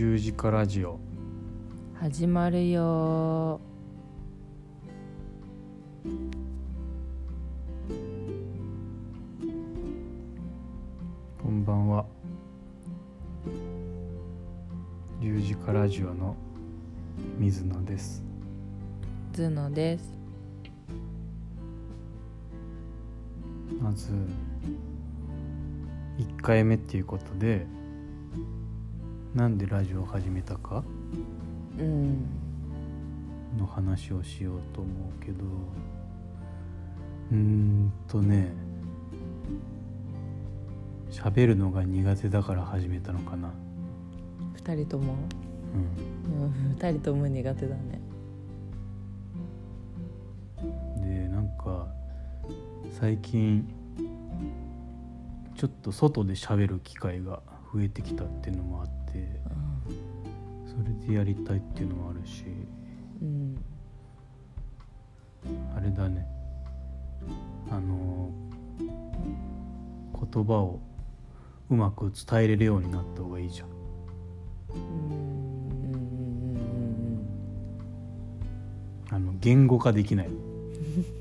[0.00, 0.98] 十字架ラジオ。
[1.92, 3.60] 始まるよ。
[11.42, 12.06] こんばんは。
[15.20, 16.34] 十字架ラジオの
[17.38, 18.24] 水野です。
[19.34, 20.18] ズノです。
[23.78, 24.12] まず
[26.16, 27.66] 1回目っていうことで
[29.34, 30.82] なんでラジオを始めたか？
[31.78, 32.26] うん。
[33.58, 35.44] の話をしようと思うけど。
[37.30, 38.52] うーんとね。
[41.10, 43.52] 喋るのが苦手だから始めたのかな。
[44.54, 45.14] 二人とも？
[45.74, 46.44] うん。
[46.44, 48.00] うん二人とも苦手だね。
[50.96, 51.86] でなんか
[52.98, 53.66] 最近
[55.56, 62.44] ちょっと外で喋る機会が増えてきたっていうのもあってそれでやりたいっていうのもあるし。
[63.22, 63.56] うん。
[65.76, 66.26] あれだね。
[67.70, 68.30] あの
[68.78, 70.80] 言葉を
[71.70, 73.68] うまく伝えれるようになった方がいいじゃん。
[79.10, 80.26] あの言語化できない。
[80.26, 81.20] う ん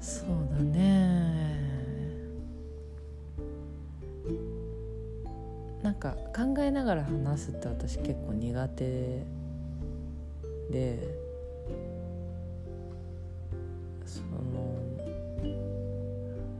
[0.00, 0.95] そうだね
[6.86, 9.24] がら話すって私結構苦手
[10.70, 10.98] で
[14.06, 14.80] その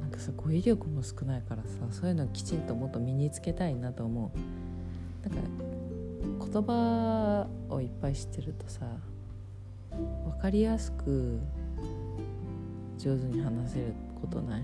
[0.00, 4.38] なんかさ語彙力も少ないからさそういうのきちんともっと身につけたいなと思う。
[5.28, 5.40] なんか
[6.52, 8.86] 言葉をいっぱい知ってるとさ
[9.90, 11.40] 分かりやすく
[12.98, 14.62] 上手に話せることない？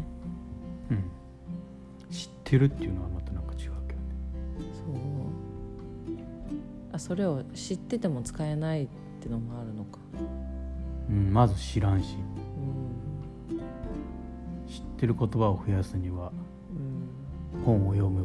[0.90, 1.04] うん。
[2.10, 3.72] 知ってるっていうのはまたなんか違う。
[7.02, 8.88] それを知ってても使えないっ
[9.20, 9.98] てのもあるのか。
[11.10, 12.14] うんまず知らんし。
[13.50, 13.58] うん。
[14.72, 16.30] 知ってる言葉を増やすには
[17.56, 17.62] うん。
[17.64, 18.24] 本を読む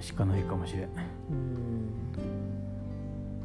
[0.00, 0.82] しかないかもしれん。
[0.82, 0.88] うん。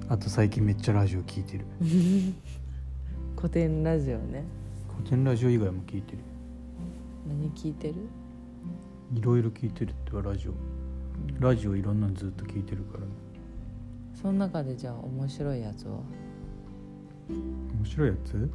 [0.09, 1.65] あと最近めっちゃラジオ聞いてる。
[3.37, 4.45] 古典ラジオね。
[4.97, 6.17] 古典ラジオ以外も聞いてる。
[7.27, 7.93] 何聞いてる、
[9.13, 10.53] いろいろ聞いてるってはラジオ。
[10.53, 10.57] うん
[11.39, 13.28] ラジオいろんなのずっと聞いてるからね
[14.21, 16.01] その中でじゃあ面白いやつは、
[17.29, 18.33] 面白いやつ？
[18.33, 18.49] うん、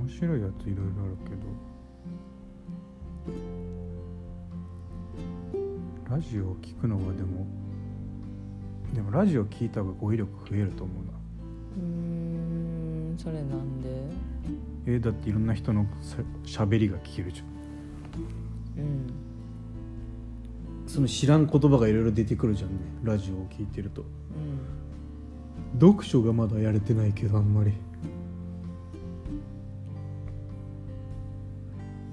[0.00, 1.36] 面白いやついろいろあるけど。
[6.10, 7.46] ラジオを聞くのはでも
[8.94, 11.12] でもラジオ聞いた方が語彙力増えると思うな。
[11.78, 13.88] うーんそれなんで？
[14.86, 15.86] えだっていろんな人の
[16.44, 17.46] しゃべりが聞けるじゃん。
[18.84, 19.25] うん
[20.96, 22.76] その知らん言葉がいろいろ出てくるじゃんね。
[23.04, 24.00] ラジオを聞いてると。
[24.00, 24.08] うん
[25.78, 27.74] 読書がまだやれてないけどあんまり。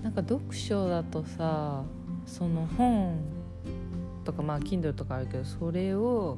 [0.01, 1.85] なんか読書だとさ
[2.25, 3.21] その本
[4.25, 6.37] とかまあ Kindle とかあるけどそれを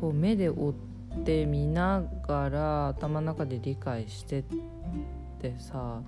[0.00, 0.74] こう目で追
[1.20, 4.44] って見ながら頭の中で理解してっ
[5.38, 6.00] てさ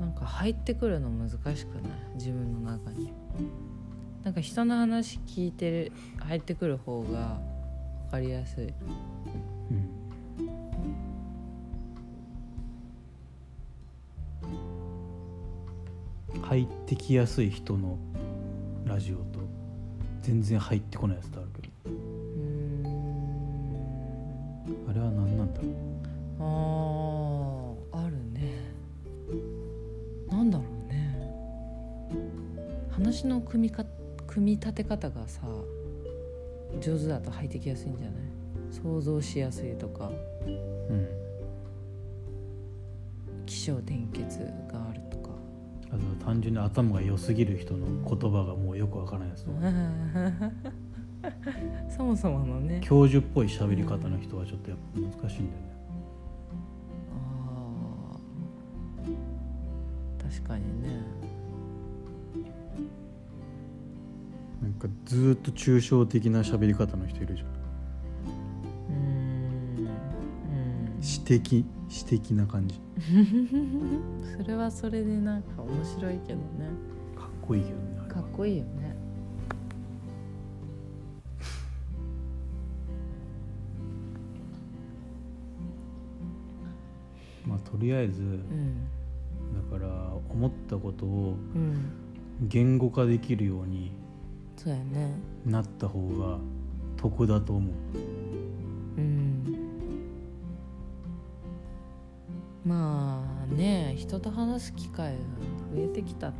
[0.00, 1.64] なんか入ってくるの難しくない？
[2.14, 3.12] 自分の中に。
[4.22, 7.40] なんか人の話聞いてる入ってくる方が
[8.06, 8.64] 分かりやすい。
[8.64, 8.68] う
[9.74, 9.90] ん。
[16.42, 17.98] 入ってきやすい人の
[18.84, 19.40] ラジオと
[20.20, 21.68] 全然入ってこないやつとあるけど。
[21.86, 22.84] うーん。
[24.88, 25.72] あれは何なんだろう？
[26.40, 26.44] あ
[33.14, 33.84] 話の組みか
[34.26, 35.42] 組み立て方がさ
[36.80, 38.14] 上手だと入ってきやすいんじゃない？
[38.72, 40.10] 想像しやすいとか。
[40.88, 41.06] うん
[43.46, 44.38] 起承転結
[44.72, 45.28] があるとか。
[45.90, 49.58] あとは単純に頭が良すぎる人の言葉がもうよくわからないやつとか。
[51.96, 52.80] そもそものね。
[52.82, 55.73] 教授っぽい喋り方の人はちょっとやっぱ難しいんだよね
[65.04, 67.48] ずーっと抽象的な喋り方の人いるじゃん。
[67.48, 68.94] うー
[69.82, 69.86] ん。
[70.96, 71.02] うん。
[71.02, 72.80] 詩的詩的な感じ。
[74.36, 76.44] それはそれでなんか面白いけどね。
[77.16, 78.96] かっこいいけどねかっこいいよね。
[87.46, 88.86] まあとりあえずうん。
[89.70, 91.90] だから思ったことをうん。
[92.48, 93.92] 言語化できるように
[94.56, 95.14] そうやね。
[95.44, 96.38] なった方が
[96.96, 97.72] 得だと思う。
[98.96, 99.44] うん。
[102.64, 105.18] まあね人と話す機会が
[105.76, 106.34] 増えてきたか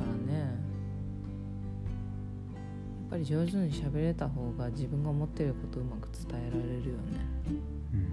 [0.00, 0.38] らね。
[0.38, 0.46] や
[3.08, 7.26] っぱり上手に喋れた方が自分が思ってることをうまく伝えられるよね。
[7.92, 8.06] うん。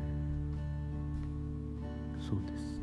[2.19, 2.81] そうです。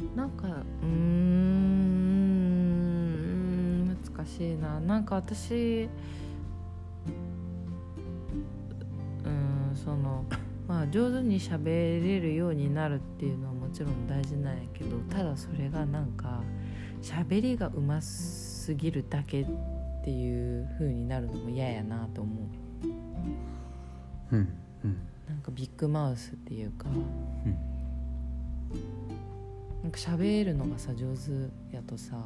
[0.00, 0.16] うん。
[0.16, 1.23] なんかうーん
[4.26, 4.80] しいな。
[4.80, 5.88] なんか私
[9.24, 10.24] うんその
[10.66, 16.42] まあ上手に喋れるようになるっていうのはもちろん大事なんやけどただそれがなんか
[17.02, 19.46] 喋りがうますぎるだけっ
[20.04, 22.34] ていう風になるのも嫌やなと思
[24.32, 24.36] う。
[24.36, 24.48] うん
[24.84, 24.96] うん。
[25.28, 27.74] なんかビッグマウスっていうかうん。
[29.82, 32.16] なんか喋るのがさ上手やとさ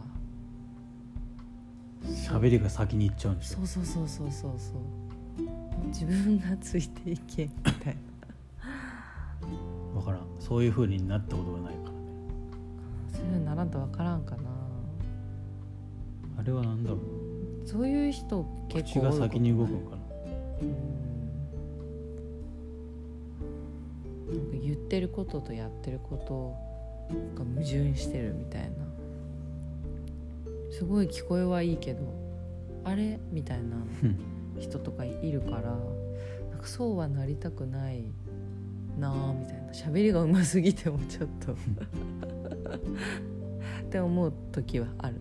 [2.05, 3.59] 喋りが先に行っちゃうんですよ。
[3.65, 5.87] そうそうそうそうそうそう。
[5.89, 7.97] 自分がついていけんみたい
[8.63, 9.99] な。
[9.99, 10.21] わからん。
[10.39, 11.97] そういう風になったことがないからね。
[13.13, 14.43] そういうのならんと分からんかな。
[16.39, 17.01] あれはなんだろう。
[17.69, 20.03] そういう人結構口が先に動くのかかな
[24.35, 26.55] なんか言ってることとやってること
[27.37, 28.69] が矛盾してるみたいな
[30.71, 32.01] すごい聞こえはいいけど
[32.85, 33.19] あれ？
[33.31, 34.19] みたいなうん。
[34.61, 35.63] 人とかいるから
[36.51, 38.05] なんかそうはなりたくない
[38.99, 39.73] なあみたいな。
[39.73, 41.53] 喋りがうますぎてもちょっと。
[41.55, 41.57] っ
[43.91, 45.15] て思う時はある、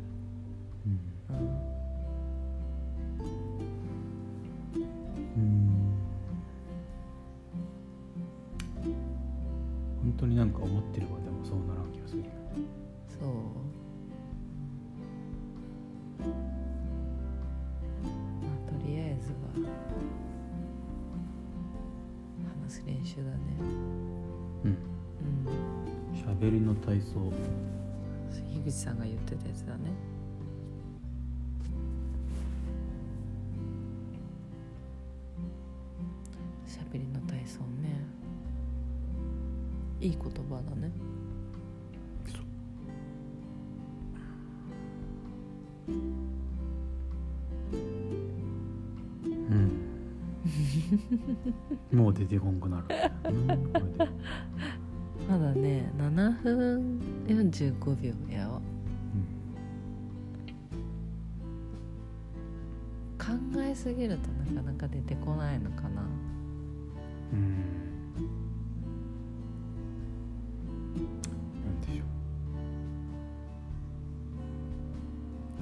[36.87, 37.99] 喋りの体操ね。
[39.99, 40.91] いい言葉だね。
[49.17, 49.55] う
[51.93, 51.97] ん。
[51.97, 52.85] もう出てこんくなる、
[55.29, 58.61] まだね7分45秒やわ
[63.17, 66.03] 考えすぎるとなかなか出てこないのかな
[67.33, 67.55] うん、
[71.81, 72.03] でしょ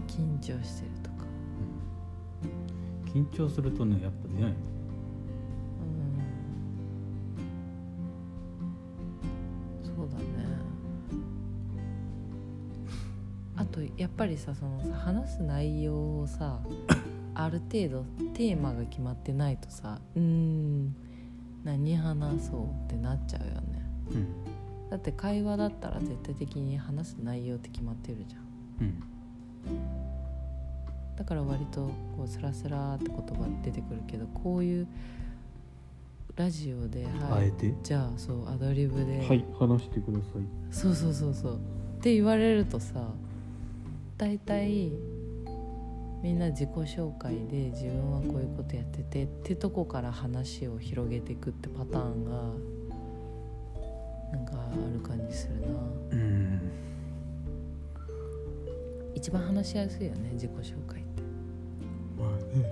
[0.08, 1.16] 緊張してるとか。
[3.06, 4.52] う、緊張するとねやっぱ出ない。
[4.52, 4.56] うん。
[9.84, 10.24] そうだね。
[13.58, 16.62] あとやっぱりさそのさ話す内容をさ
[17.34, 20.96] ある程度テーマが決まってないとさうーん
[21.66, 23.81] 何話そうってなっちゃうよね。
[24.12, 24.28] うん。
[24.90, 28.42] だって会話だったら絶対的に話す内容って決まってるじゃん。
[28.81, 29.04] うん。
[31.18, 34.88] だから割とこうスラスラって言葉出てくるけどこういう
[36.36, 37.74] ラジオで、はい、あえて？
[37.81, 40.44] じゃあそうアドリブで、はい話してください。
[40.72, 41.56] そうそうそうそう。
[41.56, 41.57] っ
[42.02, 43.07] て言われるとさ
[44.18, 44.92] 大体
[46.26, 52.32] みんな自己紹介で自分はこういうことやっててってとこから話を広げていくってパターンが
[54.36, 55.68] なんかある感じするな。
[56.14, 56.72] うん。
[59.14, 61.22] 一番話しやすいよね自己紹介って。
[62.18, 62.72] まあね。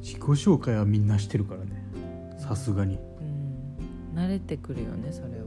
[0.00, 1.84] 自己紹介はみんなしてるからね。
[2.38, 2.98] さすがに。
[4.14, 4.18] うん。
[4.18, 5.43] 慣れてくるよねそれは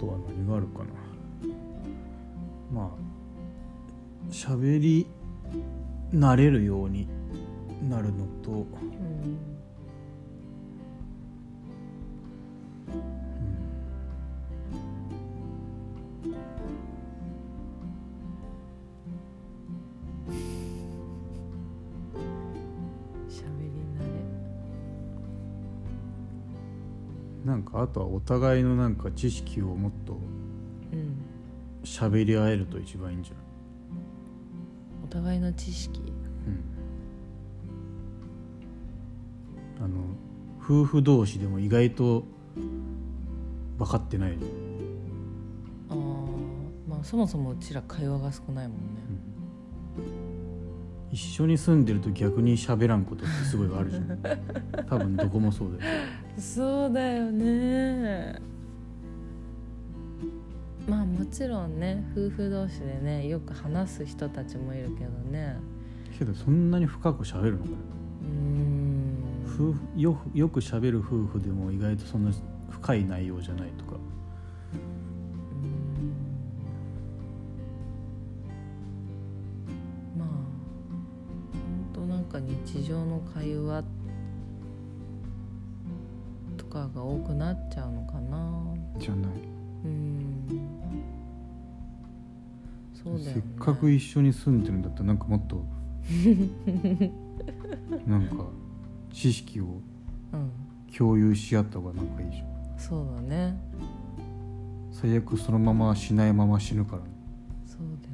[0.00, 0.86] とは何があるかな。
[2.72, 3.10] まあ
[4.30, 5.06] 喋り
[6.12, 7.06] 慣れるように
[7.88, 9.49] なるのと、うん。
[27.90, 30.18] とはお互いのなんか知識をもっと
[31.84, 33.34] 喋り合えると一番いいんじゃ
[35.04, 36.00] お互いの知識？
[36.00, 36.10] ない、
[39.78, 39.96] うん、あの
[40.62, 42.24] 夫婦同士でも意外と
[43.78, 44.38] 分かってない、
[45.88, 45.96] あー
[46.88, 49.00] まあそもそもうちら会話が少ないもんね。
[51.10, 54.18] 一緒に住んでると逆に喋らんことってすごいあるじゃん。
[54.86, 56.04] 多分どこもそうだよ
[56.38, 58.36] そうだよね。
[60.88, 65.56] まあもちろんね夫婦同士でねよく話す人たちもいるけどね。
[66.18, 67.76] けどそんなに深く喋るのかよ
[68.22, 69.22] うーん。
[69.46, 72.32] 夫婦よよく喋る夫婦でも意外とそんな
[72.70, 73.96] 深い内容じゃないとか。
[74.72, 74.76] う
[80.16, 80.18] ん。
[80.18, 80.28] まあ
[81.94, 83.88] ほんとなんか日常の会話と
[86.94, 88.74] が多くなっちゃうのかな。
[88.98, 89.32] じゃない。
[89.84, 90.46] うん。
[92.92, 93.24] そうだよね。
[93.34, 95.64] せっかく一緒に住んでるんだったらなんかもっと
[98.06, 98.44] なんか
[99.12, 99.80] 知識を
[100.32, 100.50] うん。
[100.96, 102.46] 共有し合った方がなんかいいじゃん。
[102.76, 103.56] そうだね。
[104.92, 107.02] 最悪そのまましないまま死ぬから。
[107.64, 108.08] そうだ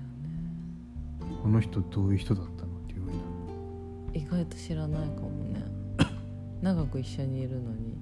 [1.30, 1.38] よね。
[1.42, 3.22] この人どういう人だったのっていうふうにな
[4.12, 4.20] る。
[4.20, 5.64] 意外と知らないかもね。
[6.60, 7.95] 長く一緒にいるのに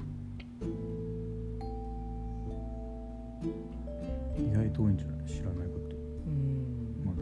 [4.38, 5.26] 意外と多いんじゃない？
[5.26, 5.96] 知らないこと。
[6.26, 7.04] うん。
[7.04, 7.12] ま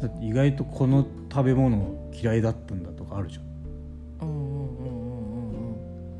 [0.00, 0.08] だ。
[0.08, 3.44] だって意外とこの食べ物嫌いだったんだとかあるじゃん。
[4.28, 4.70] うんうんうんうん。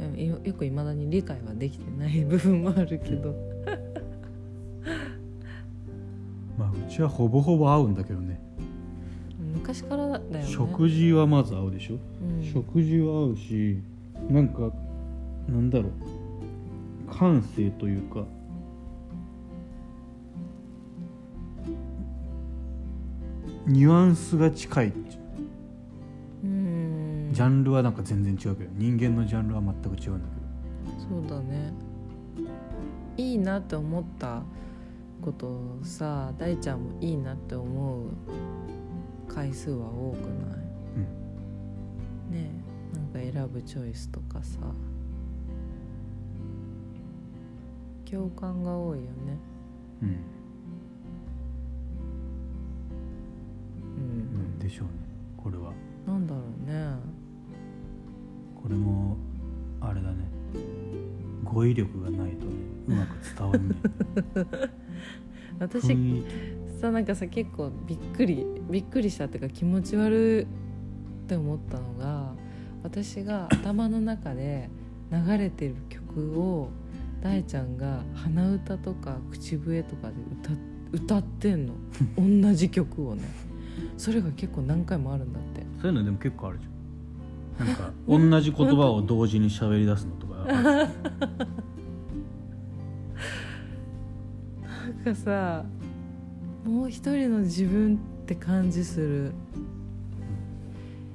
[0.00, 3.34] うんうんよよくいまだに理解はできてない部分もあるけど。
[6.58, 8.40] まあうちはほぼほぼ合うんだけどね。
[9.54, 10.42] 昔からだよね。
[10.44, 12.42] 食事はまず合うでしょ、うん。
[12.44, 13.78] 食事は合うし
[14.28, 14.72] なんか
[15.48, 15.92] なんだろう
[17.18, 18.24] 感性というか。
[23.66, 24.92] ニュアンスが近い
[26.44, 26.46] う。
[26.46, 27.30] ん。
[27.32, 30.28] ジャンルはなんか全然違うけど人間のジャンルは全く違うんだ
[30.98, 31.72] そうだね。
[33.16, 34.42] いいなって思った
[35.20, 38.10] ことをさ大ちゃんもいいなって思う
[39.26, 42.42] 回数は多くない？
[42.42, 42.50] ね
[42.94, 44.60] えなんか選ぶチョイスとかさ
[48.10, 49.08] 共感が多いよね。
[50.02, 50.12] うん、う
[53.96, 54.92] うんん、でしょうね。
[55.36, 55.72] これは。
[56.06, 56.94] なんだろうね。
[58.62, 59.16] これも
[59.80, 60.28] あれだね。
[61.44, 62.52] 語彙力がないとね
[62.88, 63.78] うまく伝わんない。
[65.60, 66.24] 私
[66.80, 70.46] さなんかさ結構びっくりびっくりしたっていうか気持ち悪いっ
[71.26, 72.34] て思ったのが
[72.82, 74.70] 私が頭の中で
[75.10, 76.70] 流れてる曲を
[77.22, 80.52] 大ちゃんが鼻歌とか口笛とかで歌
[80.90, 81.74] 歌ってんの。
[82.16, 83.22] 同じ曲をね。
[83.96, 85.66] それが結構何回もあるんだって。
[85.80, 87.66] そういうのでも結構あるじゃん。
[87.66, 90.44] なんか同じ言葉を同時に喋り出すのとか。
[90.44, 90.84] な
[94.88, 95.64] んかさ
[96.64, 99.32] もう一人の自分って感じする。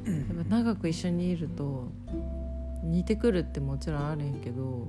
[0.06, 1.92] やっぱ長く一緒にいると
[2.84, 4.88] 似てくるってもちろんあるんやけど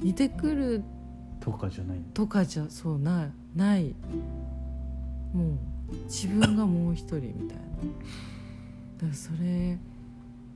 [0.00, 0.82] 似てくる
[1.40, 1.98] とかじゃない。
[2.14, 3.32] とかじゃそうない。
[3.54, 3.94] ない。
[5.32, 5.58] もう
[6.04, 7.64] 自分がもう一人みたいな。
[8.98, 9.78] だからそれ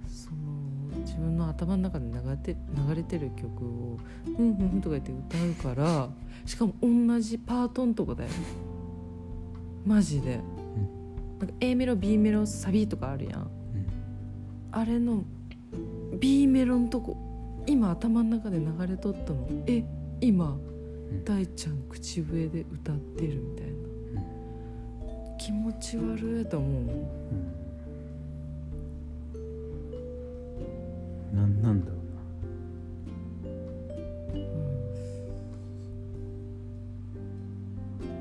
[0.07, 6.09] その自分の頭の中で流れて流れてる曲を「ふんふんふん」とか言って歌うから
[6.47, 8.31] しかも同じパートんとこだよ。
[9.87, 10.41] マジで、
[11.39, 13.41] なんか A メロ B メロサビとかあるやん。
[13.41, 13.49] うん。
[14.73, 15.25] あれの
[16.19, 17.17] B メロんとこ
[17.67, 19.49] 今頭の中で流れとったの。
[19.67, 19.85] え
[20.21, 20.71] 今ん。
[21.25, 23.73] 大ちゃん口笛で歌ってるみたいな、
[25.39, 26.71] 気持ち悪いと思う
[31.33, 31.37] うん。
[31.37, 31.97] なんなんだろ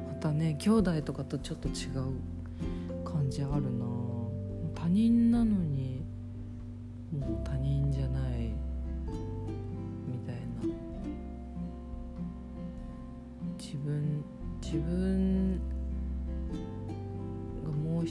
[0.08, 3.86] またね兄弟とかとちょっと違う感じあるな。
[4.74, 6.04] 他人なのに
[7.12, 7.48] もう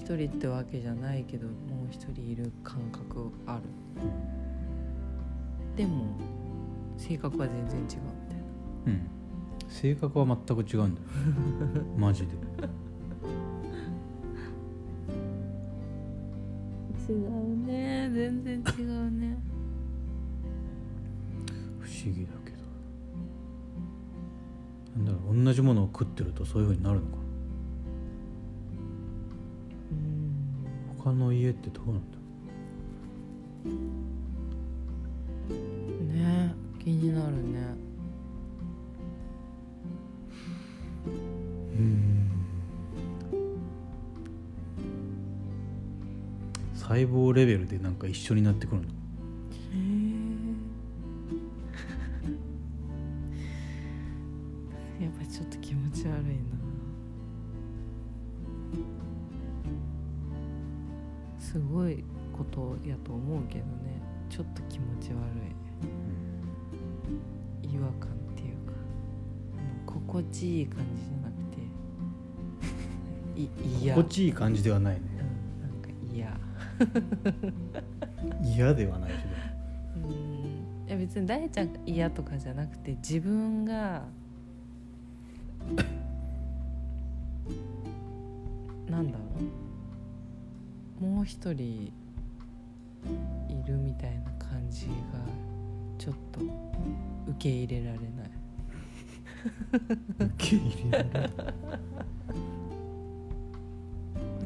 [0.09, 1.53] 一人ってわけじゃないけども
[1.85, 3.63] う一人いる感覚ある。
[5.77, 6.17] でも
[6.97, 8.43] 性格は全然違うみたいな。
[8.87, 9.11] うん。
[9.69, 11.07] 性格は全く違うんだよ。
[11.99, 12.33] マジで。
[17.07, 18.11] 違うね。
[18.11, 19.37] 全然違うね。
[21.81, 22.57] 不思議だけど。
[24.97, 27.28] なんだろう同じものを食ってるとそういうふうになるのかな
[30.99, 32.19] 他の家ってどうなんだ？
[36.01, 37.77] ろね気になるね。
[41.07, 42.31] うん。
[46.75, 48.89] 細胞レベルでなんか一緒になってくるの？
[73.99, 75.01] 心地いい感じではないね。
[75.11, 75.29] うん
[75.63, 76.39] なんか嫌。
[78.67, 79.23] 嫌ではないけど。
[80.09, 80.15] うん。
[80.87, 84.05] いや別に大ちゃんが嫌とかじゃなくて自分が
[88.89, 89.25] なんだろ
[91.01, 91.05] う。
[91.05, 91.93] もう一人
[93.49, 94.93] いるみたいな感じが
[95.97, 96.53] ちょっと受
[97.39, 98.09] け入れられない。
[100.19, 101.31] 受け入れられる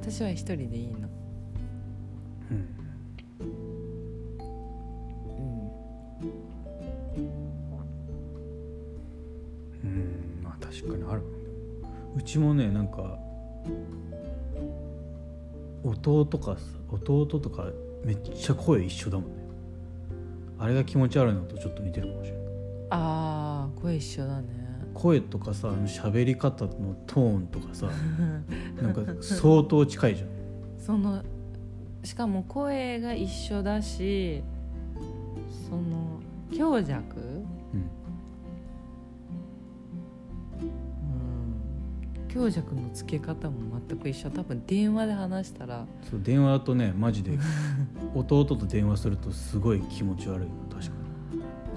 [0.03, 1.09] 私は一人でいいの。
[2.51, 2.57] うん。
[5.39, 7.21] うん。
[9.85, 11.23] うんまあ確かにある。
[12.17, 13.17] うちもねなんか
[15.85, 17.67] 弟かさ弟とか
[18.05, 19.37] めっちゃ声一緒だもんね。
[20.59, 22.43] あれが気持ち悪いのとちょっと似てるかもしれない。
[22.91, 24.62] ああ声一緒だね
[24.95, 27.89] 声とかさ喋り方のトーンとかさ
[28.81, 30.29] なんか相当近いじゃん。
[30.79, 31.23] その
[32.03, 34.43] しかも声が一緒だし
[35.69, 36.21] その
[36.51, 37.21] 強弱？
[37.21, 37.81] うん。
[40.61, 40.65] う
[42.25, 42.29] ん。
[42.29, 44.31] 強弱のつけ方も全く一緒。
[44.31, 45.87] 多分電話で話したら。
[46.11, 47.39] そう電話だとねマジで
[48.15, 50.49] 弟と電話するとすごい気持ち悪い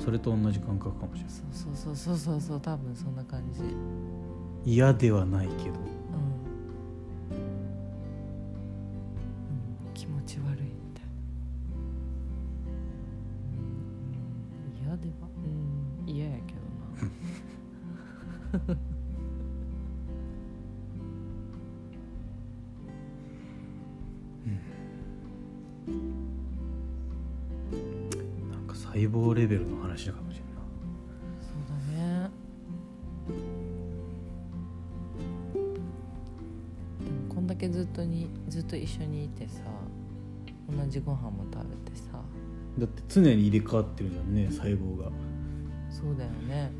[0.05, 1.31] それと同じ感覚かもしれない。
[1.51, 3.61] そうそうそうそうそう多分そんな感じ。
[3.61, 3.69] うん、
[4.63, 5.59] 嫌ではないけど。
[5.71, 5.73] う
[9.89, 11.11] ん、気持ち悪いみたいな、
[14.77, 15.27] うん、嫌では？
[16.05, 16.09] うん。
[16.09, 16.59] 嫌やけど
[18.67, 18.75] な。
[18.75, 18.75] な
[24.53, 24.84] ん
[28.95, 30.41] 細胞レベルの話かもしれ
[31.41, 32.29] そうだね。
[37.03, 39.63] でもこんだけずっとにずっと一緒にいてさ
[40.69, 42.13] 同じご飯も食べてさ。
[42.13, 42.19] な
[42.77, 45.11] いだって常に入れ替わってるじゃんね細胞が。
[45.89, 46.71] そうだよね。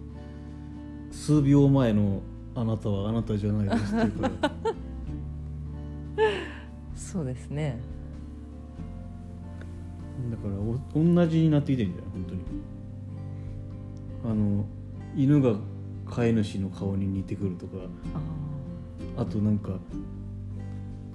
[1.12, 2.22] 数秒前の
[2.56, 4.52] あなたはあなたじゃないですっていうから。
[6.96, 7.78] そうですね
[10.32, 12.42] だからお同じになってきてるんじゃない本当に。
[14.26, 14.66] あの
[15.16, 15.56] 犬が
[16.10, 17.78] 飼い主の顔に似てくるとか
[19.18, 19.80] ああとなんか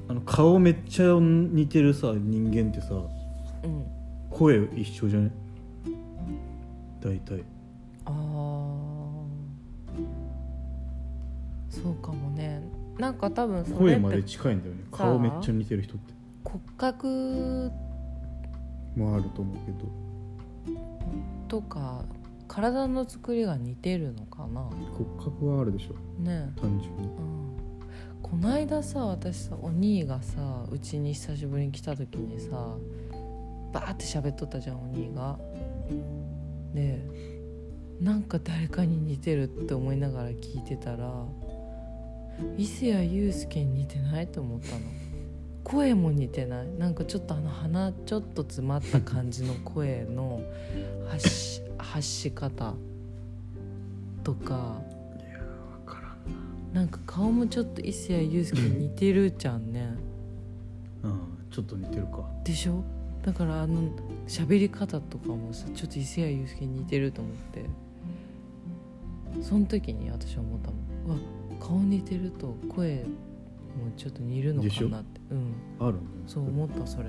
[0.09, 3.85] あの顔めっちゃ似てるさ人間ってさあうん。
[4.31, 5.31] 声一緒じゃない
[7.03, 7.45] 大体。
[8.05, 8.13] ああ
[11.69, 12.63] そうかもね。
[12.99, 14.85] なんか多分それ声までって近いんだよね。
[14.93, 16.15] 顔めっちゃ似てる人って。
[16.45, 17.71] 骨格
[18.97, 19.89] もあると思うけど。
[21.49, 22.05] とか
[22.49, 24.63] 体の作りが似てるのかな？
[24.63, 25.95] 骨格はあるでしょ。
[26.23, 26.53] ね。
[26.61, 27.09] 単純に。
[27.09, 27.41] うん。
[28.23, 32.77] こないださ私さお兄がさうちに久しぶりに来た時にさ
[33.73, 35.39] バーって喋っとったじゃんお兄が。
[36.75, 37.05] で
[38.01, 41.27] なんか誰かに似てるって思いながら聞いてたら
[42.57, 44.81] 伊勢谷友介に似てないと思ったの
[45.65, 46.69] 声も似てない。
[46.79, 50.41] なんかちょっとあの鼻ちょっと詰まった感じの声の
[51.09, 52.75] 発し発し方
[54.25, 54.81] とか。
[55.19, 55.39] いや
[55.85, 56.09] 分から
[56.73, 56.85] んな。
[56.85, 59.95] んか顔もちょっと伊勢谷友介に似てるじゃんね。
[61.03, 61.21] うん
[61.51, 62.25] ちょっと似てるか。
[62.45, 62.83] でしょ？
[63.23, 63.91] だからあの
[64.27, 67.65] 喋り方とかもさちょっと伊勢谷友介に似てると思って。
[69.43, 70.81] その時に私は思ったもん。
[71.07, 71.17] うわ
[71.61, 75.55] 顔似てると声もちょっと似るのかなってうん。
[75.79, 77.05] あるのそう思ったそれ。
[77.05, 77.09] う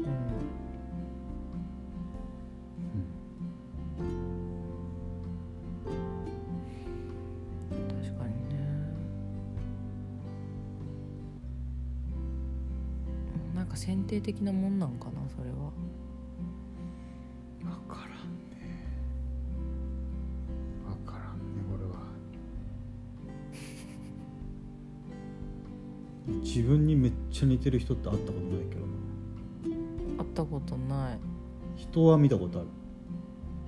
[0.00, 0.04] ん。
[8.02, 8.56] 確かにね。
[13.52, 15.70] うんなんか選定的なもんなんかなそれは
[26.42, 30.24] 自分にめっちゃ似てる人って会ったことないけどな。
[30.24, 31.18] 会ったことない。
[31.76, 32.68] 人は見たことある。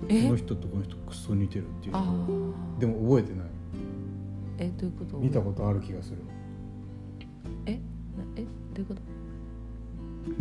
[0.09, 0.23] え？
[0.23, 2.79] この人とこの人クソ似てるっていうあのー。
[2.79, 3.47] でも覚えてない。
[4.59, 5.17] えどういうこと？
[5.17, 6.17] 見たことある気がする。
[7.65, 7.73] え？
[7.73, 7.79] な
[8.35, 8.41] え？
[8.41, 8.47] ど
[8.77, 9.01] ういうこと？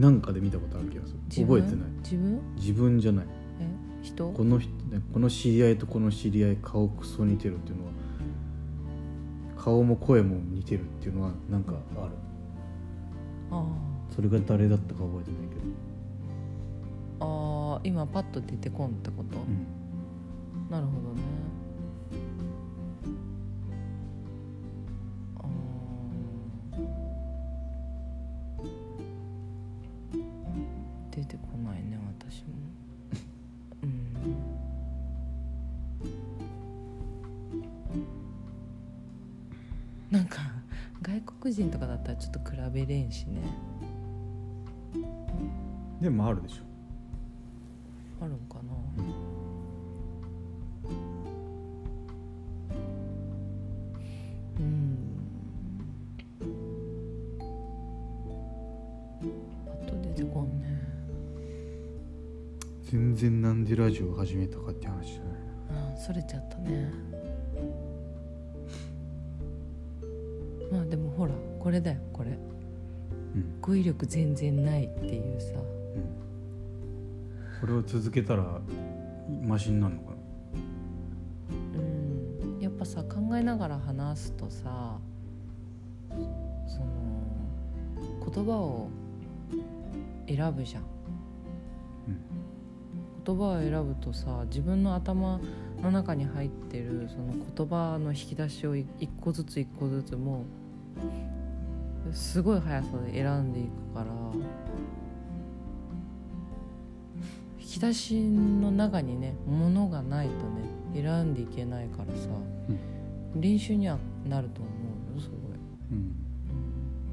[0.00, 1.18] なんかで見たことある気がする。
[1.44, 1.90] 覚えてない。
[2.02, 2.40] 自分？
[2.56, 3.26] 自分じゃない。
[3.61, 3.66] え？
[4.02, 4.28] 人？
[4.30, 4.70] この人
[5.12, 7.91] この知り合いとこの知り合い顔クソ似てるっていうのは
[9.62, 12.11] 顔も声も似てるっていうのはなんかある。
[13.53, 13.64] あ
[14.11, 15.61] それが誰だったか覚えてないけど。
[17.20, 19.66] ーあー今パッと出てこんってこと、うん。
[20.68, 21.22] なるほどね
[42.82, 43.40] ちょっと比べれんしね。
[46.00, 46.64] でもあるでしょ。
[48.24, 48.62] あるんかな、
[54.58, 54.92] うん。
[59.20, 59.26] パ
[59.72, 60.66] ッと出てこんね。
[62.84, 65.32] 全然なんでラジオを始めたかって話じゃない。
[65.94, 66.92] あそれちゃったね。
[70.70, 72.30] まあでもほらこれだよこれ。
[72.30, 72.51] うん
[73.60, 75.48] 語彙力全然ないっていうさ。
[75.54, 75.60] うん。
[77.60, 78.60] これを続けたら
[79.42, 80.16] マシになるのかな？
[81.78, 82.60] うん。
[82.60, 84.98] やっぱさ考えながら話すとさ
[86.10, 86.86] その
[88.32, 88.90] 言葉を
[90.26, 90.82] 選ぶじゃん。
[90.82, 92.20] うん
[93.24, 95.40] 言葉を選ぶとさ自分の頭
[95.80, 100.44] の中に入ってるその言葉の引き出しをい一個ずつ一個ずつもう
[102.12, 104.07] すごい速さで選んでいくから
[107.59, 110.62] 引き出しの中にね物がないとね
[110.94, 112.29] 選んでいけないからさ、
[113.35, 113.98] 練習には
[114.29, 114.70] なると思
[115.14, 115.40] うよすごい、
[115.92, 116.14] うん。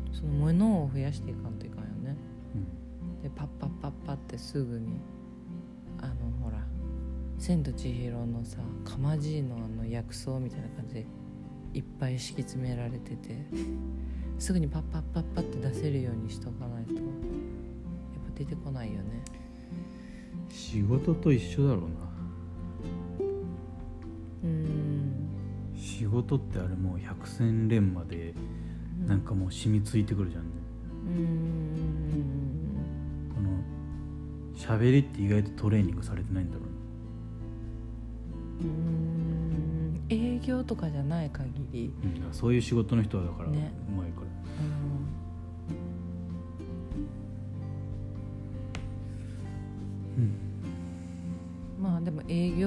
[0.09, 2.17] うん、その物を増やしていかんといかんよね。
[2.55, 3.21] うん。
[3.21, 4.99] でパッパッパッパってすぐに
[6.01, 6.57] あのほら
[7.39, 11.05] 「千と千尋」のさかまじいのあの薬草みたいな感じで
[11.73, 13.45] いっぱい敷き詰められてて
[14.39, 16.93] すぐにパッパッパッパって出せるようにしとかないと。
[16.93, 19.23] やっぱ出てこないよね。
[20.49, 21.87] 仕事と一緒だろうな。
[24.45, 25.29] うん。
[25.75, 28.33] 仕事ってあれもう百戦錬磨で
[29.05, 30.49] なんかもう染みついてくるじゃんね。
[31.07, 31.75] うん。
[33.35, 33.49] この
[34.55, 36.61] 喋りって意外とトレーニングされてないんだろ
[38.61, 40.01] ううん。
[40.09, 41.93] 営業とかじゃない限り。
[42.19, 44.27] な、うん、そういう仕事の人はだからうねまいから、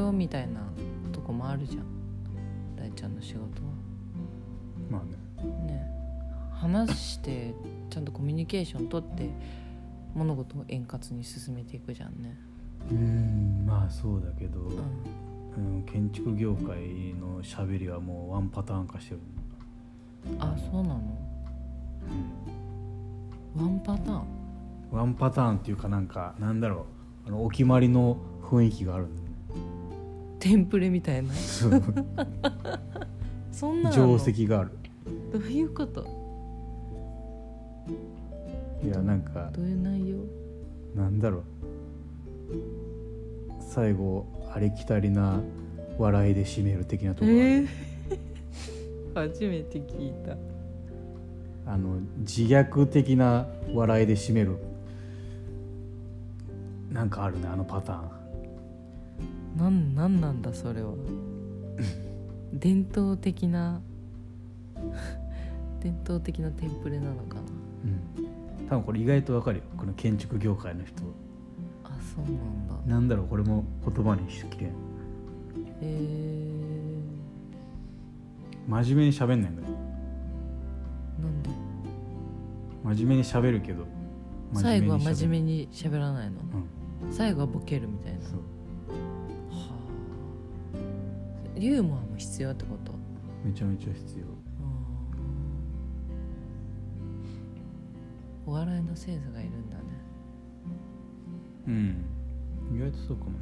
[0.03, 0.61] 業みたいな
[1.13, 1.85] とこもあるじゃん。
[2.77, 3.49] 大ちゃんの仕事は。
[4.91, 5.17] まあね。
[5.67, 5.89] ね。
[6.53, 7.55] 話して
[7.91, 9.31] ちゃんとコミュニケーション取って
[10.15, 12.37] 物事を円滑に進めていくじゃんね。
[12.91, 14.79] うんまあそうだけど、うん。
[15.55, 19.21] うん、建築業界の喋りはもうワンパターン化してる、
[20.39, 21.01] あそうなの？
[23.55, 24.25] ワンパターン？
[24.91, 26.87] ワンパターンっていうかなんかなんだろ
[27.27, 27.29] う。
[27.29, 29.22] あのお決まりの雰囲気があるんだよね
[30.43, 31.33] テンプレみたいな。
[31.33, 31.69] そ
[33.73, 34.73] んな定石がある。
[35.33, 36.05] どういうこと？
[38.85, 40.17] いやなんかどういう内容？
[40.97, 41.43] なんだろう。
[43.61, 45.41] 最後ありきたりな
[45.97, 47.65] 笑いで締める的なところえ
[49.15, 50.37] 初めて聞いた。
[51.71, 54.57] あの自虐的な笑いで締める。
[56.93, 58.22] なんかあるねあのパターン
[59.57, 60.95] なんなんなんだそれは。
[62.53, 63.81] 伝統的な
[65.81, 67.43] 伝統的なテンプレなのかな。
[67.85, 68.69] うん。
[68.69, 69.65] 多分これ意外とわかるよ。
[69.77, 71.03] この建築業界の人
[71.85, 72.95] あそうなんだ。
[72.95, 74.71] なんだろうこれも言葉にしきれん。
[75.81, 77.03] え
[78.69, 79.69] 真面目に喋んないんだよ。
[81.21, 81.51] ー、なんで？
[82.85, 83.87] 真面目に喋るけど
[84.55, 86.37] 最後は真面目に喋らないの？
[87.05, 87.13] うん。
[87.13, 88.21] 最後はボケるみたいな。
[88.21, 88.41] そう
[91.63, 92.93] ユーモアも必要ってこと？
[93.45, 94.25] めちゃめちゃ必要。
[94.25, 94.33] うん。
[98.47, 99.83] お笑いのセンスがいるんだね。
[101.69, 102.05] うん。
[102.75, 103.37] 意外とそうかもね。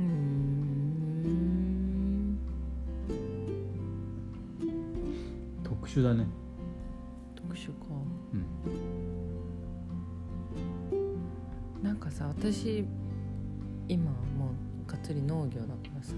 [0.00, 0.06] うーん。
[5.64, 6.26] 特殊だね。
[7.34, 7.74] 特種か。
[8.34, 8.36] う
[11.80, 11.82] ん。
[11.82, 12.84] なんかさ私
[13.88, 14.50] 今も
[14.86, 16.14] うがっつり農業だからさ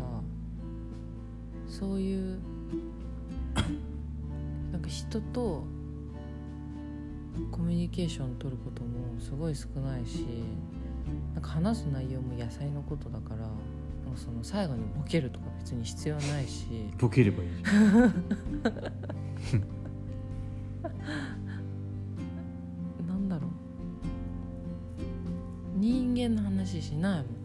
[1.66, 2.38] そういう
[4.72, 5.64] なんか人と
[7.50, 10.26] コミュニケーション取ることもすごい少ないし
[11.34, 13.52] なんか話す内容も野菜のことだからなんか
[14.16, 16.66] その最後にボケるとか別に必要ないし。
[16.98, 17.50] ボケればいい
[23.06, 23.50] なんだろう。
[25.78, 27.37] 人間の話しないもん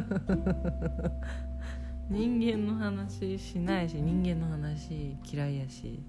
[2.10, 6.00] 人間の話しないし人間の話嫌いやし、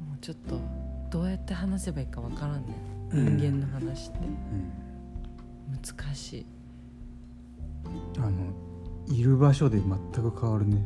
[0.00, 0.60] もうちょっと
[1.10, 2.74] どうやって話せばいいかわからんね
[3.12, 4.18] 人間の話って。
[4.18, 4.26] うん。
[5.70, 5.82] 難
[6.14, 6.46] しい、
[8.18, 8.30] あの
[9.06, 10.82] いる場所で全く変わるね。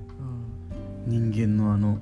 [1.07, 1.99] うん、人間のあの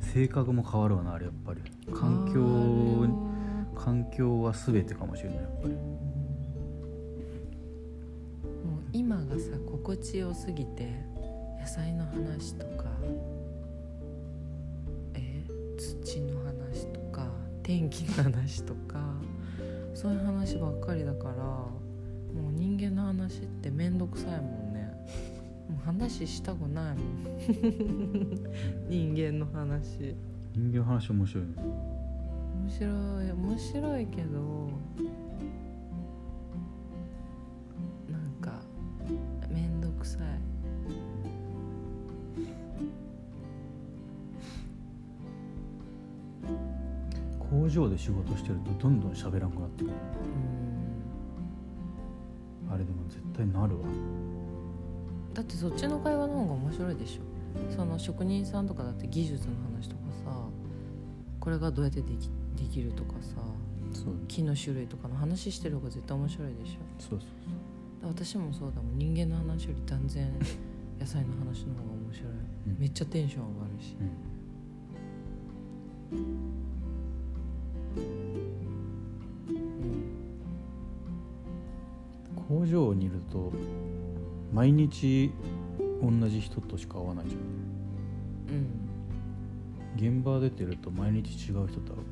[0.00, 1.60] 性格も変わるわなあれやっぱり。
[1.94, 3.28] 環境
[3.78, 5.74] 環境は全てかもしれないやっぱり。
[5.74, 5.78] も
[8.78, 10.88] う今がさ心地よすぎて
[11.60, 12.84] 野菜の話とか
[15.14, 15.44] え
[15.76, 17.26] 土の話とか
[17.62, 18.98] 天気の話とか
[19.94, 21.70] そういう話ばっかりだからも
[22.50, 24.57] う人間の話って面倒くさいもん
[25.78, 27.06] 話したくないもん。
[28.88, 30.14] 人間の話。
[30.54, 31.52] 人間の話面白いね。
[32.54, 32.86] 面白
[33.24, 34.70] い面白いけど
[38.10, 38.60] なんか
[39.50, 40.22] 面倒くさい。
[47.38, 49.96] 工場で仕事してるとどんどん喋らんくなってくる。
[52.66, 52.72] うん。
[52.72, 53.86] あれでも絶対なるわ
[55.38, 57.22] だってそっちの会話の方が面白いでしょ。
[57.72, 60.32] その職人さんとかだって技術の話とかさ
[61.38, 63.36] これがどうやってできできるとかさ
[63.92, 64.14] そう。
[64.26, 66.78] 木の種類とかの話してる方が絶対面白いでしょ。
[66.98, 67.28] そうそう
[68.00, 68.98] だから私もそうだもん。
[68.98, 70.28] 人間の話より断然
[70.98, 72.76] 野菜の話の方が面白い、うん。
[72.80, 73.96] めっちゃテンション上がるし。
[76.10, 76.18] うん。
[76.18, 76.20] う
[82.60, 82.66] ん。
[82.66, 83.52] 工場にいると
[84.52, 85.30] 毎日
[86.02, 87.38] 同じ人としか会わないじゃ
[88.50, 88.56] うん。
[88.56, 88.88] ん
[89.96, 92.02] 現場出てると毎日違う人と会うか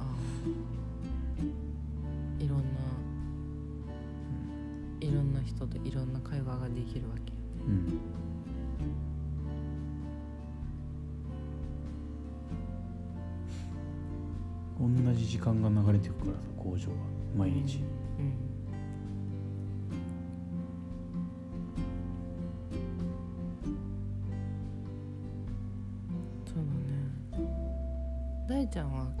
[0.00, 2.64] あーいろんな、
[5.00, 7.32] いろんな人といろんな会話ができるわけ。
[7.32, 7.98] らうん。
[14.78, 16.96] 同じ時間が流れていくからさ工場は。
[17.36, 17.66] 毎日、うん。
[17.66, 18.45] そう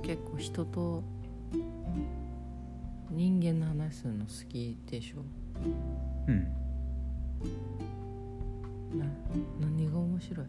[0.06, 1.02] 結構人と
[3.10, 5.16] 人間の話するの好きでしょ？
[6.28, 6.44] うん。
[8.96, 9.04] な
[9.60, 10.46] 何が面白い？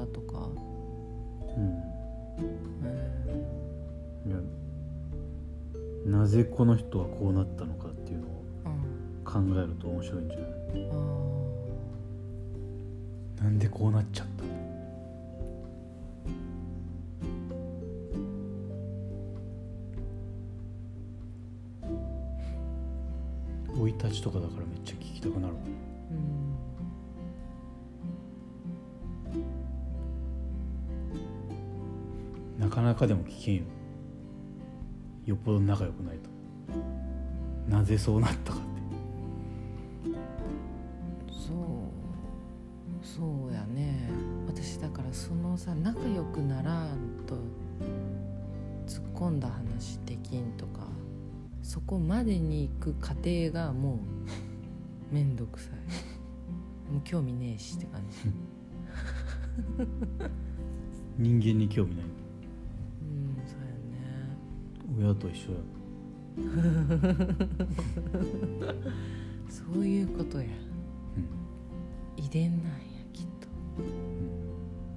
[0.00, 0.48] 方とか、
[1.56, 1.82] うん。
[2.84, 3.24] え
[4.26, 4.36] いや
[6.06, 8.44] なぜこの人はこうなったのかっていうのを
[9.24, 10.48] 考えると面白いんじゃない？
[13.40, 14.44] あなんでこうなっちゃった？
[14.44, 14.48] の
[23.74, 25.56] 生い立ちとかだからめっちゃ聞きたくなるー
[26.10, 26.47] うん
[32.78, 33.62] かなかでも聞けんよ。
[35.26, 36.30] よっぽど仲良くないと。
[37.68, 40.12] なぜそうなったかって。
[41.28, 44.08] そうそうやね。
[44.46, 47.34] 私だからそのさ仲良くならんと
[48.86, 50.86] 突っ込んだ話できんとか
[51.62, 55.72] そこまでに行く過程がもうめんどくさい。
[56.94, 58.18] もう興味ねえしって感じ。
[61.18, 62.27] 人間に興味ない
[64.98, 65.58] 親と一緒や。
[69.48, 70.44] そういうことや。
[70.44, 72.78] うん遺伝なんや
[73.12, 73.48] きっと。
[73.78, 73.82] う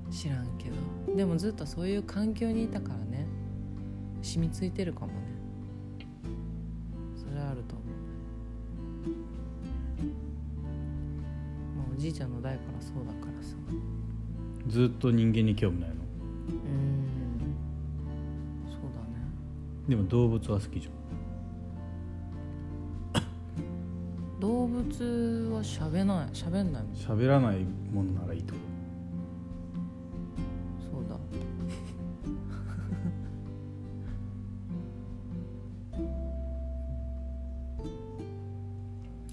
[0.08, 0.76] ん知らんけど。
[1.16, 3.28] でもずっとそういう環境にいたからね。
[4.22, 5.14] 染みついてるかもね。
[7.16, 7.88] それはあると思う。
[11.78, 13.56] まあおじいちゃんの代からそうだからさ。
[14.68, 16.01] ずっと人間に興味ないの？
[19.92, 20.92] でも動物は好きじゃ
[24.40, 26.94] 動物は喋ない喋んないもん。
[26.94, 27.58] ん喋らない
[27.94, 28.58] もんならいいってこ
[30.90, 31.16] そうだ。
[31.16, 31.22] と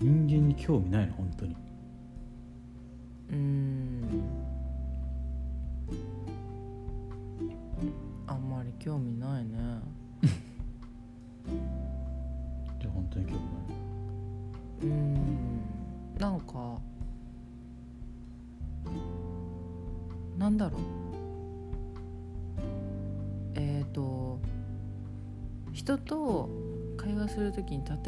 [0.04, 1.54] 人間に興味ないの本当に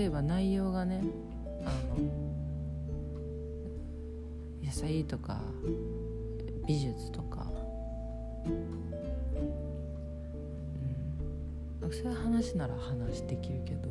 [0.01, 1.03] 例えば内容がね
[1.63, 2.09] あの
[4.65, 5.43] 野菜とか
[6.67, 7.47] 美術とか、
[8.47, 8.49] う
[11.87, 13.91] ん、そういう話なら話できるけど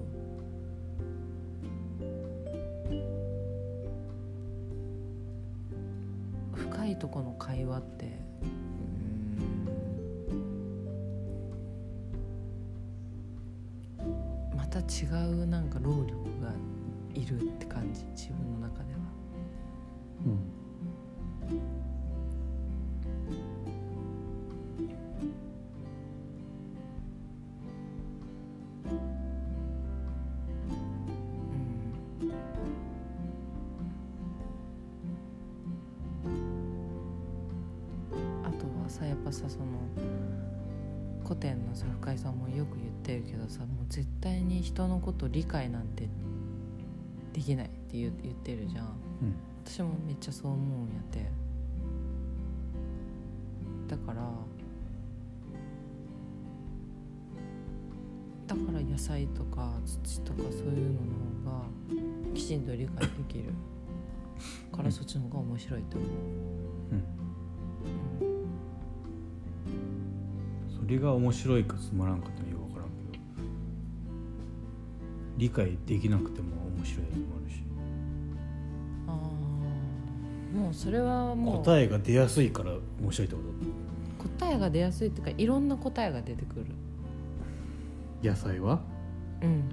[6.55, 8.19] 深いとこの会話って
[15.01, 16.53] 違うなんか労力が
[17.13, 18.48] いるって感じ自分
[42.99, 46.07] ってるけどさもう絶対に人のこと理解なんて
[47.33, 48.11] できないって言っ
[48.43, 48.85] てるじゃん。
[48.85, 48.89] う
[49.25, 49.35] ん。
[49.65, 51.29] 私もめっちゃそう思うんやって。
[53.87, 54.21] だから
[58.47, 61.65] だから野菜とか土とかそういうのの方が
[62.33, 63.53] きちんと理解できる。
[64.71, 66.09] からそっちの方が面白いと思う、
[70.81, 72.48] それが面白いかつまらんかって
[75.39, 76.47] 理解できなくても
[76.77, 77.63] 面白いやつもあるし。
[79.07, 79.15] ああ
[80.57, 81.63] もうそれはもう。
[81.63, 83.41] 答えが出やすいから面白いってこ
[84.17, 84.29] と？
[84.39, 86.65] 答えが出やすいっていうかいろんな答えが出てくる。
[88.21, 88.81] 野菜は？
[89.41, 89.63] うん。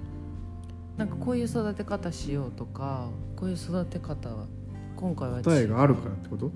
[0.95, 4.47] なんかこういう育て方しようとかこういう育て方は
[4.95, 6.49] 今回は答えがあるからってこと？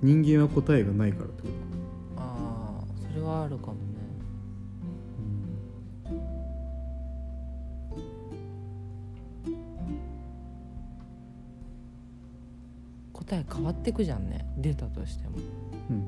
[0.00, 1.48] 人間は答えがないからってこ
[2.16, 2.22] と？
[2.22, 3.74] ああそれはあるかも
[13.28, 14.46] 答え変わってくじゃんね。
[14.56, 15.36] 出たとしても。
[15.90, 16.02] うん。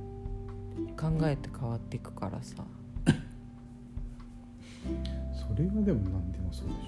[0.96, 2.64] 考えて変わっていくからさ。
[5.34, 6.78] それはでも何でもそうでし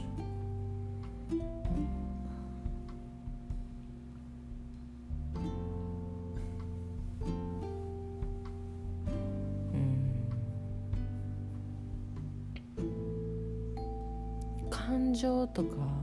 [14.55, 14.71] うん。
[14.71, 16.02] 感情とか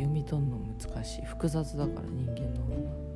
[0.00, 1.24] 読み取るの難しい。
[1.26, 2.80] 複雑だから人間の方が。
[2.80, 3.10] ょ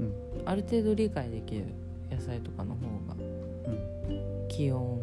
[0.00, 0.42] うん。
[0.46, 1.66] ある程度理解できる
[2.10, 3.14] 野菜とかの方が。
[4.08, 4.48] うん。
[4.48, 4.98] 気温。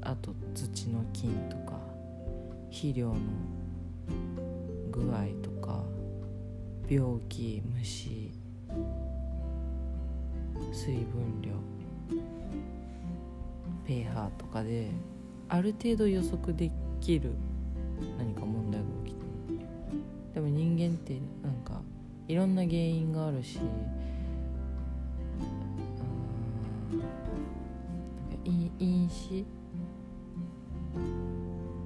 [0.00, 1.78] あと土の菌とか。
[2.70, 3.16] 肥料の
[4.90, 5.84] 具合とか。
[6.88, 7.62] 病気。
[7.78, 8.32] 虫。
[10.72, 11.52] 水分量。
[13.86, 14.90] pH とかで。
[15.48, 16.70] ある程度予測で
[17.04, 17.32] きる
[18.18, 19.28] 何か問題が起きても
[20.34, 21.82] でも人間ってなんか
[22.26, 23.60] いろんな原因があるし
[28.78, 29.46] 因子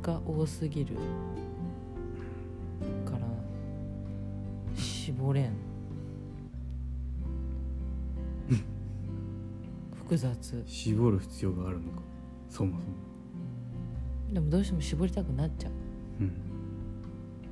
[0.03, 0.97] が多すぎる
[3.05, 3.21] から
[4.75, 5.53] 絞れん。
[9.95, 10.63] 複雑。
[10.67, 12.03] 絞る必要があるのか。
[12.49, 12.95] そもそも
[14.33, 15.73] でもどうしても絞りたくなっちゃう。
[16.21, 16.33] うん。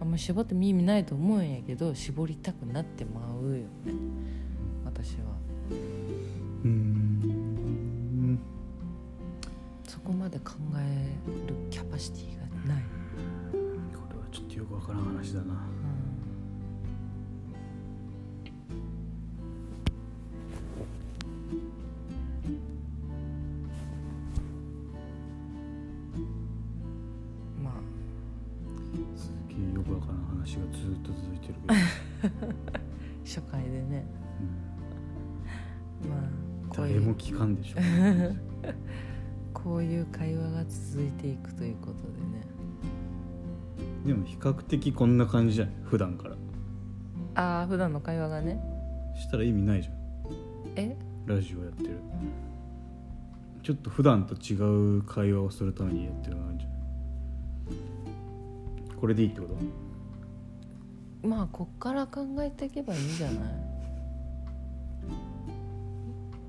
[0.01, 3.67] あんま絞っても意味ないと思うんやけど絞りたくなってまうよね。
[4.85, 5.37] 私は。
[5.71, 8.39] うーん。
[9.85, 11.13] そこまで考え
[11.49, 12.83] るキャパシティがない。
[13.53, 15.55] これはちょっとよくわからん話だな
[37.57, 37.77] でしょ
[39.55, 42.47] こういう会話が続いていくということでね。
[44.07, 45.75] でも比較的こんな感じじゃない？
[45.85, 46.37] 普段から。
[47.35, 48.61] ああ普段の会話がね。
[49.17, 49.95] したら意味ないじゃん。
[50.77, 50.97] え？
[51.27, 51.99] ラジオやってる。
[53.63, 54.55] ちょっと普段と違
[54.99, 56.65] う会話をするためにやってるのあるんじ。
[56.65, 56.79] ゃない
[58.97, 59.49] これでいいってこ
[61.23, 61.29] と？
[61.29, 63.66] まあこっから考えていけばいいんじゃない？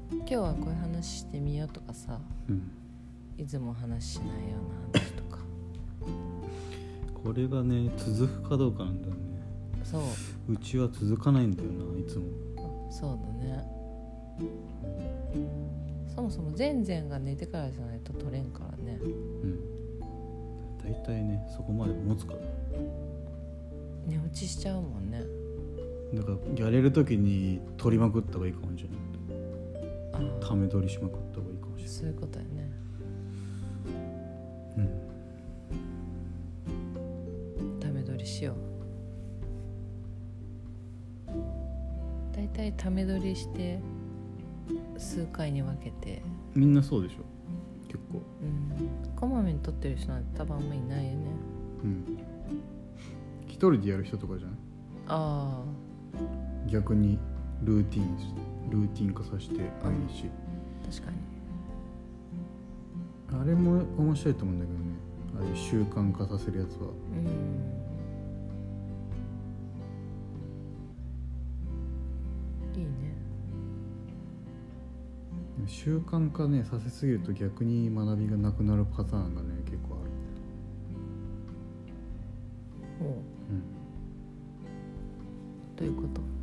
[0.09, 2.71] 今日はこういう話してみようとかさうん。
[3.37, 4.33] いつも話しないよ
[4.93, 5.39] うな話とか。
[7.23, 9.19] これがね続くかどうかなんだよね。
[9.83, 10.01] そう。
[10.53, 12.25] うちは続かないんだよないつも。
[12.89, 13.63] そうだね。
[16.15, 18.99] そもそも前々が寝てからじゃないと取れんからね。
[19.01, 19.59] うん。
[20.81, 22.39] 大体ねそこまで持つから。
[24.05, 25.21] 寝落ちしちゃうもんね。
[26.13, 28.97] だからやれる時に取りまくった方がいいかもしれない。
[28.97, 29.16] あ
[30.39, 32.71] ため取りしまくった方がいいかもしれあそういうことやね。
[34.75, 34.87] ない、
[37.79, 38.55] ため撮りしよう。
[42.55, 43.79] だいため撮りして
[44.97, 46.21] 数回に分けて。
[46.55, 47.17] うん、みんなそうでしょ。
[47.87, 48.21] 結構。
[48.41, 49.15] うん。
[49.15, 51.17] こまめに撮ってる人なんて多分あんまいないよね。
[51.83, 52.03] うん。
[53.47, 54.57] 一人でやる人とかじゃない？
[55.07, 55.63] あ
[56.67, 57.17] 逆に
[57.63, 58.33] ルーティンし
[58.69, 60.27] ルーティン化させて毎日、
[60.83, 61.17] あ確かに。
[63.41, 64.85] あれも面白いと思うんだけどね。
[65.37, 66.87] ああいう習慣化させるやつは。
[66.87, 67.25] うん。
[72.79, 72.89] いいね。
[75.65, 80.03] 習慣化ねさせすぎると逆に学びがなくなるパターンがね結構あ
[83.03, 83.07] る。
[83.07, 83.15] おう。
[85.75, 86.36] どういうこと？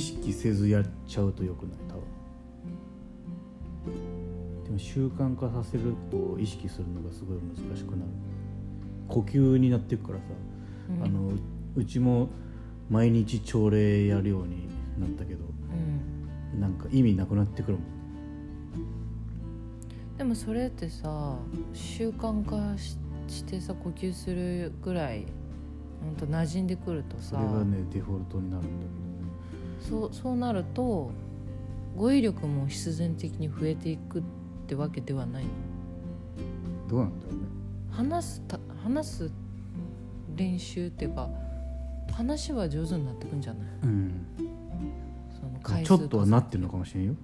[0.00, 2.00] 意識せずやっちゃうとよくない多分。
[4.64, 8.10] でも習慣化させると意識するのがすごい難しくなる。
[9.08, 10.24] 呼吸になっていくからさ、
[10.88, 11.04] うん。
[11.04, 11.32] あの
[11.76, 12.30] うちも
[12.88, 15.44] 毎日朝礼やるようになったけど
[16.54, 16.60] うん。
[16.60, 17.84] なんか意味なくなってくるもん。
[20.16, 21.36] でもそれってさ
[21.74, 22.96] 習慣化し
[23.28, 25.26] してさ呼吸するぐらい
[26.02, 27.36] ほんと馴染んでくるとさ。
[27.36, 28.86] それがねデフォルトになるんだ
[29.80, 31.10] そうそうなると
[31.96, 34.22] 語彙力も必然的に増えていくっ
[34.66, 35.44] てわけではない。
[36.88, 37.40] どどうなんだろうね。
[37.90, 39.32] 話すた話す
[40.36, 41.28] 練習っていうか
[42.12, 43.68] 話は上手になってくんじゃない？
[43.82, 44.26] うん。
[45.40, 47.14] その回ち数ょっとはなってるのかもしれんよ。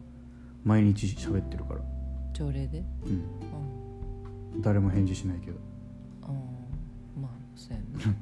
[0.64, 1.80] 毎日喋ってるから、
[2.32, 2.78] 朝礼で？
[3.04, 3.22] うん、
[4.54, 5.58] うん、誰も返事しないけど。
[7.16, 8.16] うん、まあそうやね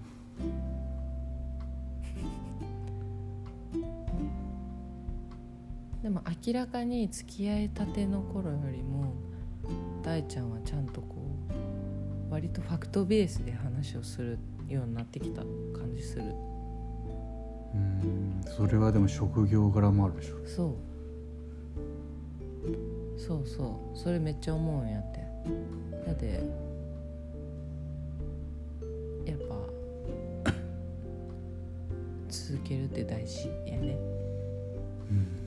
[6.05, 9.15] でも明らかに付き合いたての頃よりも
[10.03, 11.17] 大ちゃんはちゃんとこ
[12.29, 14.39] う割とファクトベースで話をする
[14.69, 16.25] ようになってきた感じする。
[17.75, 20.35] うんそれはでも職業柄もあるでしょ。
[20.47, 20.75] そう。
[23.19, 23.99] そうそう。
[23.99, 25.27] それめっちゃ思うんやって。
[26.07, 26.27] だって
[29.25, 29.55] やっぱ
[32.29, 33.97] 続けるって大事やね。
[35.09, 35.44] そう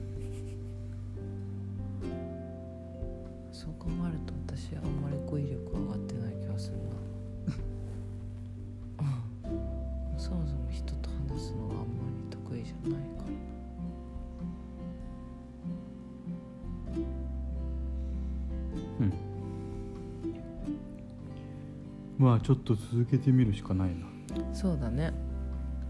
[22.38, 24.06] あちょっと続けてみるしかないな。
[24.54, 25.12] そうだね。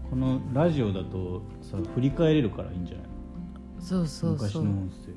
[0.09, 3.05] このラジオだとさ振り返れるからいいんじゃない
[3.79, 4.63] そうそう昔そう。
[4.65, 5.13] の音声。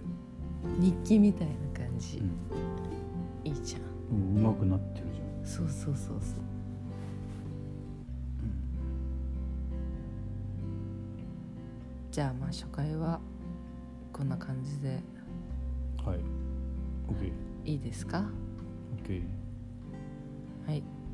[0.81, 1.55] 日記みたいな
[1.87, 2.31] 感じ、うん
[3.45, 3.83] いいじゃん。
[4.39, 5.47] うまくなってるじゃん。
[5.47, 6.43] そうそうそうそう。
[12.11, 13.19] じゃあまあ初回は
[14.13, 15.01] こんな感じで。
[16.05, 16.19] はい。
[17.09, 17.33] OK
[17.65, 18.25] いいですか
[19.05, 19.42] ？OK はい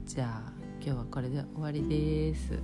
[0.08, 2.54] じゃあ今日はこれで終わりです。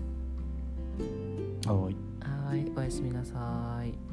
[1.68, 1.95] はい。
[2.24, 4.03] はーいおやすみなさーい